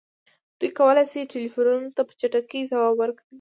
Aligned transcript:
دوی 0.59 0.69
کولی 0.79 1.03
شي 1.11 1.21
ټیلیفونونو 1.33 1.89
ته 1.95 2.01
په 2.07 2.13
چټکۍ 2.19 2.61
ځواب 2.71 2.93
ورکړي 2.97 3.25